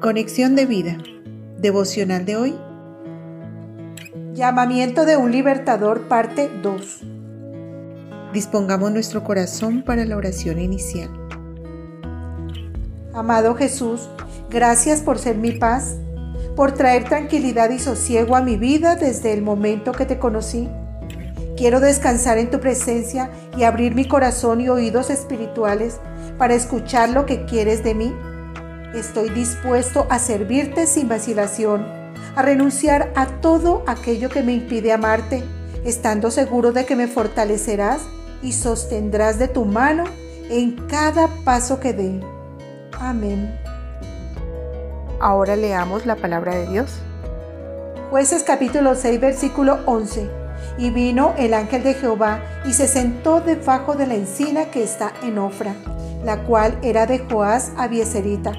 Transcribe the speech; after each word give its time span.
Conexión 0.00 0.56
de 0.56 0.64
vida. 0.64 0.96
Devocional 1.58 2.24
de 2.24 2.34
hoy. 2.34 2.58
Llamamiento 4.32 5.04
de 5.04 5.18
un 5.18 5.30
libertador, 5.30 6.08
parte 6.08 6.50
2. 6.62 7.00
Dispongamos 8.32 8.92
nuestro 8.92 9.22
corazón 9.22 9.82
para 9.82 10.06
la 10.06 10.16
oración 10.16 10.58
inicial. 10.58 11.10
Amado 13.12 13.54
Jesús, 13.54 14.08
gracias 14.48 15.02
por 15.02 15.18
ser 15.18 15.36
mi 15.36 15.52
paz, 15.52 15.98
por 16.56 16.72
traer 16.72 17.04
tranquilidad 17.04 17.68
y 17.68 17.78
sosiego 17.78 18.36
a 18.36 18.40
mi 18.40 18.56
vida 18.56 18.96
desde 18.96 19.34
el 19.34 19.42
momento 19.42 19.92
que 19.92 20.06
te 20.06 20.18
conocí. 20.18 20.66
Quiero 21.58 21.78
descansar 21.78 22.38
en 22.38 22.50
tu 22.50 22.58
presencia 22.58 23.30
y 23.54 23.64
abrir 23.64 23.94
mi 23.94 24.08
corazón 24.08 24.62
y 24.62 24.70
oídos 24.70 25.10
espirituales 25.10 26.00
para 26.38 26.54
escuchar 26.54 27.10
lo 27.10 27.26
que 27.26 27.44
quieres 27.44 27.84
de 27.84 27.94
mí 27.94 28.14
Estoy 28.94 29.28
dispuesto 29.30 30.08
a 30.10 30.18
servirte 30.18 30.84
sin 30.84 31.08
vacilación, 31.08 31.86
a 32.34 32.42
renunciar 32.42 33.12
a 33.14 33.26
todo 33.26 33.84
aquello 33.86 34.28
que 34.28 34.42
me 34.42 34.52
impide 34.52 34.92
amarte, 34.92 35.44
estando 35.84 36.32
seguro 36.32 36.72
de 36.72 36.84
que 36.86 36.96
me 36.96 37.06
fortalecerás 37.06 38.02
y 38.42 38.52
sostendrás 38.52 39.38
de 39.38 39.46
tu 39.46 39.64
mano 39.64 40.04
en 40.48 40.72
cada 40.88 41.28
paso 41.44 41.78
que 41.78 41.92
dé. 41.92 42.20
Amén. 42.98 43.56
Ahora 45.20 45.54
leamos 45.54 46.04
la 46.04 46.16
palabra 46.16 46.56
de 46.56 46.66
Dios. 46.66 46.90
Jueces 48.10 48.42
capítulo 48.42 48.96
6 48.96 49.20
versículo 49.20 49.78
11. 49.86 50.28
Y 50.78 50.90
vino 50.90 51.32
el 51.38 51.54
ángel 51.54 51.84
de 51.84 51.94
Jehová 51.94 52.40
y 52.64 52.72
se 52.72 52.88
sentó 52.88 53.40
debajo 53.40 53.94
de 53.94 54.08
la 54.08 54.14
encina 54.14 54.64
que 54.72 54.82
está 54.82 55.12
en 55.22 55.38
Ofra, 55.38 55.74
la 56.24 56.42
cual 56.42 56.76
era 56.82 57.06
de 57.06 57.20
Joás 57.20 57.70
Abieserita 57.76 58.52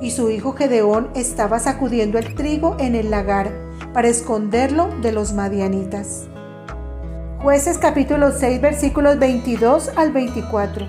y 0.00 0.10
su 0.10 0.30
hijo 0.30 0.52
Gedeón 0.52 1.08
estaba 1.14 1.58
sacudiendo 1.58 2.18
el 2.18 2.34
trigo 2.34 2.76
en 2.78 2.94
el 2.94 3.10
lagar 3.10 3.50
para 3.92 4.08
esconderlo 4.08 4.88
de 5.00 5.12
los 5.12 5.32
madianitas. 5.32 6.24
Jueces 7.42 7.78
capítulo 7.78 8.32
6 8.32 8.60
versículos 8.60 9.18
22 9.18 9.92
al 9.96 10.12
24. 10.12 10.86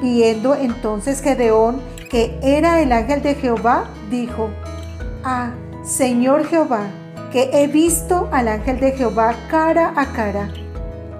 Viendo 0.00 0.54
entonces 0.54 1.20
Gedeón 1.20 1.80
que 2.10 2.38
era 2.42 2.82
el 2.82 2.92
ángel 2.92 3.22
de 3.22 3.34
Jehová, 3.34 3.86
dijo, 4.10 4.50
Ah, 5.24 5.52
Señor 5.82 6.46
Jehová, 6.46 6.90
que 7.32 7.48
he 7.52 7.66
visto 7.66 8.28
al 8.30 8.48
ángel 8.48 8.78
de 8.80 8.92
Jehová 8.92 9.34
cara 9.48 9.94
a 9.96 10.12
cara. 10.12 10.52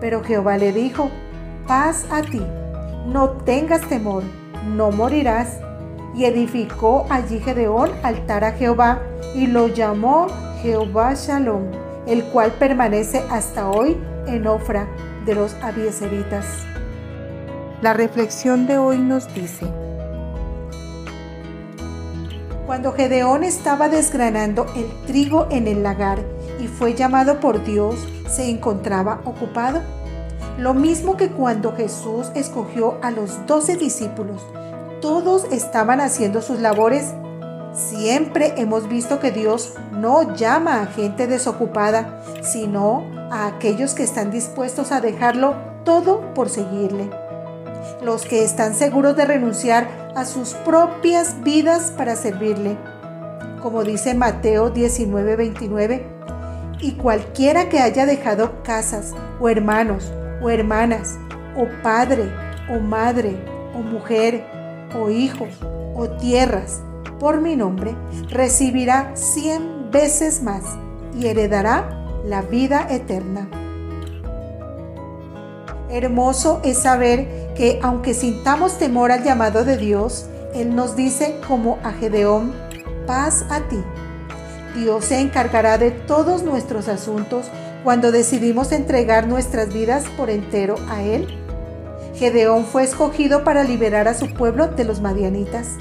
Pero 0.00 0.24
Jehová 0.24 0.56
le 0.56 0.72
dijo, 0.72 1.10
paz 1.66 2.06
a 2.10 2.22
ti, 2.22 2.40
no 3.06 3.30
tengas 3.44 3.82
temor, 3.82 4.22
no 4.66 4.90
morirás 4.90 5.58
y 6.14 6.24
edificó 6.24 7.06
allí 7.10 7.40
Gedeón 7.40 7.90
altar 8.02 8.44
a 8.44 8.52
Jehová 8.52 9.02
y 9.34 9.46
lo 9.46 9.68
llamó 9.68 10.26
Jehová 10.62 11.14
Shalom, 11.14 11.64
el 12.06 12.24
cual 12.24 12.52
permanece 12.52 13.22
hasta 13.30 13.68
hoy 13.70 13.96
en 14.26 14.46
Ofra 14.46 14.88
de 15.24 15.34
los 15.34 15.54
Abieseritas. 15.62 16.44
La 17.82 17.92
reflexión 17.92 18.66
de 18.66 18.78
hoy 18.78 18.98
nos 18.98 19.32
dice, 19.34 19.66
cuando 22.66 22.92
Gedeón 22.92 23.44
estaba 23.44 23.88
desgranando 23.88 24.66
el 24.76 24.90
trigo 25.06 25.46
en 25.50 25.66
el 25.68 25.82
lagar 25.82 26.18
y 26.60 26.66
fue 26.66 26.94
llamado 26.94 27.40
por 27.40 27.64
Dios, 27.64 28.06
se 28.28 28.50
encontraba 28.50 29.20
ocupado. 29.24 29.80
Lo 30.58 30.74
mismo 30.74 31.16
que 31.16 31.30
cuando 31.30 31.74
Jesús 31.74 32.30
escogió 32.34 32.98
a 33.00 33.10
los 33.10 33.46
doce 33.46 33.76
discípulos 33.76 34.42
todos 35.00 35.44
estaban 35.50 36.00
haciendo 36.00 36.42
sus 36.42 36.60
labores. 36.60 37.12
Siempre 37.72 38.54
hemos 38.56 38.88
visto 38.88 39.20
que 39.20 39.30
Dios 39.30 39.74
no 39.92 40.34
llama 40.34 40.82
a 40.82 40.86
gente 40.86 41.26
desocupada, 41.26 42.22
sino 42.42 43.04
a 43.30 43.46
aquellos 43.46 43.94
que 43.94 44.02
están 44.02 44.30
dispuestos 44.30 44.90
a 44.92 45.00
dejarlo 45.00 45.54
todo 45.84 46.34
por 46.34 46.48
seguirle. 46.48 47.10
Los 48.02 48.24
que 48.24 48.42
están 48.42 48.74
seguros 48.74 49.16
de 49.16 49.24
renunciar 49.24 49.88
a 50.14 50.24
sus 50.24 50.54
propias 50.54 51.42
vidas 51.42 51.92
para 51.96 52.16
servirle. 52.16 52.76
Como 53.62 53.84
dice 53.84 54.14
Mateo 54.14 54.72
19:29, 54.72 56.18
y 56.80 56.92
cualquiera 56.92 57.68
que 57.68 57.80
haya 57.80 58.06
dejado 58.06 58.62
casas 58.62 59.14
o 59.40 59.48
hermanos 59.48 60.12
o 60.40 60.48
hermanas 60.48 61.18
o 61.56 61.66
padre 61.82 62.30
o 62.70 62.78
madre 62.78 63.36
o 63.74 63.78
mujer 63.78 64.57
o 64.94 65.10
hijos 65.10 65.50
o 65.94 66.08
tierras 66.08 66.80
por 67.18 67.40
mi 67.40 67.56
nombre, 67.56 67.96
recibirá 68.28 69.10
cien 69.14 69.90
veces 69.90 70.42
más 70.42 70.62
y 71.18 71.26
heredará 71.26 72.06
la 72.24 72.42
vida 72.42 72.86
eterna. 72.90 73.48
Hermoso 75.90 76.60
es 76.64 76.78
saber 76.78 77.54
que 77.56 77.80
aunque 77.82 78.14
sintamos 78.14 78.78
temor 78.78 79.10
al 79.10 79.24
llamado 79.24 79.64
de 79.64 79.76
Dios, 79.76 80.26
Él 80.54 80.76
nos 80.76 80.96
dice 80.96 81.40
como 81.48 81.78
a 81.82 81.92
Gedeón, 81.92 82.52
paz 83.06 83.44
a 83.50 83.60
ti. 83.68 83.82
Dios 84.76 85.06
se 85.06 85.20
encargará 85.20 85.78
de 85.78 85.90
todos 85.90 86.42
nuestros 86.42 86.88
asuntos 86.88 87.46
cuando 87.82 88.12
decidimos 88.12 88.70
entregar 88.70 89.26
nuestras 89.26 89.72
vidas 89.72 90.04
por 90.16 90.30
entero 90.30 90.76
a 90.88 91.02
Él 91.02 91.26
Gedeón 92.18 92.64
fue 92.64 92.82
escogido 92.82 93.44
para 93.44 93.62
liberar 93.62 94.08
a 94.08 94.14
su 94.14 94.34
pueblo 94.34 94.66
de 94.66 94.84
los 94.84 95.00
madianitas. 95.00 95.76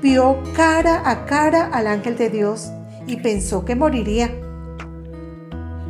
Vio 0.00 0.40
cara 0.54 1.02
a 1.04 1.26
cara 1.26 1.68
al 1.72 1.88
ángel 1.88 2.16
de 2.16 2.30
Dios 2.30 2.70
y 3.08 3.16
pensó 3.16 3.64
que 3.64 3.74
moriría. 3.74 4.30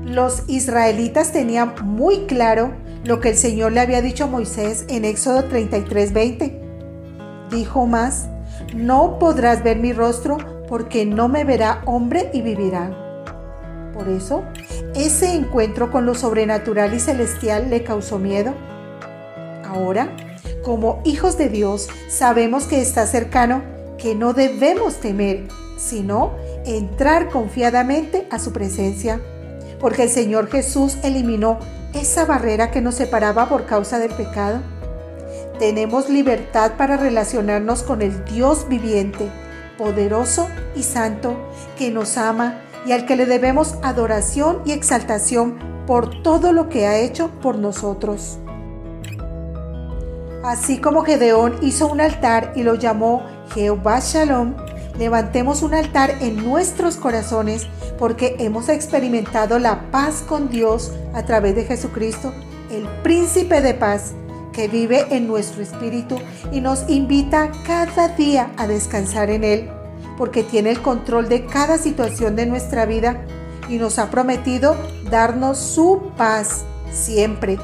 Los 0.02 0.44
israelitas 0.48 1.32
tenían 1.32 1.74
muy 1.82 2.20
claro 2.26 2.72
lo 3.04 3.20
que 3.20 3.30
el 3.30 3.36
Señor 3.36 3.72
le 3.72 3.80
había 3.80 4.00
dicho 4.00 4.24
a 4.24 4.28
Moisés 4.28 4.86
en 4.88 5.04
Éxodo 5.04 5.44
33:20. 5.50 6.58
Dijo 7.50 7.86
más, 7.86 8.28
no 8.74 9.18
podrás 9.18 9.62
ver 9.62 9.78
mi 9.78 9.92
rostro 9.92 10.38
porque 10.66 11.04
no 11.04 11.28
me 11.28 11.44
verá 11.44 11.82
hombre 11.84 12.30
y 12.32 12.40
vivirá. 12.40 12.90
Por 13.92 14.08
eso, 14.08 14.44
ese 14.94 15.34
encuentro 15.34 15.90
con 15.90 16.06
lo 16.06 16.14
sobrenatural 16.14 16.94
y 16.94 17.00
celestial 17.00 17.68
le 17.68 17.84
causó 17.84 18.18
miedo 18.18 18.54
Ahora, 19.74 20.08
como 20.62 21.00
hijos 21.04 21.36
de 21.36 21.48
Dios, 21.48 21.88
sabemos 22.08 22.64
que 22.64 22.80
está 22.80 23.08
cercano, 23.08 23.62
que 23.98 24.14
no 24.14 24.32
debemos 24.32 25.00
temer, 25.00 25.48
sino 25.76 26.32
entrar 26.64 27.28
confiadamente 27.28 28.28
a 28.30 28.38
su 28.38 28.52
presencia, 28.52 29.20
porque 29.80 30.04
el 30.04 30.10
Señor 30.10 30.48
Jesús 30.48 30.96
eliminó 31.02 31.58
esa 31.92 32.24
barrera 32.24 32.70
que 32.70 32.80
nos 32.80 32.94
separaba 32.94 33.48
por 33.48 33.66
causa 33.66 33.98
del 33.98 34.12
pecado. 34.12 34.60
Tenemos 35.58 36.08
libertad 36.08 36.74
para 36.78 36.96
relacionarnos 36.96 37.82
con 37.82 38.00
el 38.00 38.24
Dios 38.26 38.68
viviente, 38.68 39.28
poderoso 39.76 40.48
y 40.76 40.84
santo, 40.84 41.36
que 41.76 41.90
nos 41.90 42.16
ama 42.16 42.60
y 42.86 42.92
al 42.92 43.06
que 43.06 43.16
le 43.16 43.26
debemos 43.26 43.74
adoración 43.82 44.62
y 44.64 44.70
exaltación 44.70 45.58
por 45.84 46.22
todo 46.22 46.52
lo 46.52 46.68
que 46.68 46.86
ha 46.86 46.98
hecho 46.98 47.28
por 47.42 47.58
nosotros. 47.58 48.38
Así 50.44 50.76
como 50.76 51.04
Gedeón 51.04 51.56
hizo 51.62 51.86
un 51.86 52.02
altar 52.02 52.52
y 52.54 52.64
lo 52.64 52.74
llamó 52.74 53.22
Jehová 53.54 54.00
Shalom, 54.00 54.52
levantemos 54.98 55.62
un 55.62 55.72
altar 55.72 56.18
en 56.20 56.36
nuestros 56.36 56.96
corazones 56.96 57.66
porque 57.98 58.36
hemos 58.38 58.68
experimentado 58.68 59.58
la 59.58 59.90
paz 59.90 60.22
con 60.28 60.50
Dios 60.50 60.92
a 61.14 61.22
través 61.22 61.56
de 61.56 61.64
Jesucristo, 61.64 62.34
el 62.70 62.86
príncipe 63.02 63.62
de 63.62 63.72
paz 63.72 64.12
que 64.52 64.68
vive 64.68 65.06
en 65.16 65.26
nuestro 65.26 65.62
espíritu 65.62 66.18
y 66.52 66.60
nos 66.60 66.90
invita 66.90 67.50
cada 67.66 68.08
día 68.08 68.50
a 68.58 68.66
descansar 68.66 69.30
en 69.30 69.44
Él, 69.44 69.70
porque 70.18 70.42
tiene 70.42 70.72
el 70.72 70.82
control 70.82 71.30
de 71.30 71.46
cada 71.46 71.78
situación 71.78 72.36
de 72.36 72.44
nuestra 72.44 72.84
vida 72.84 73.24
y 73.70 73.78
nos 73.78 73.98
ha 73.98 74.10
prometido 74.10 74.76
darnos 75.10 75.56
su 75.56 76.02
paz 76.18 76.64
siempre. 76.92 77.58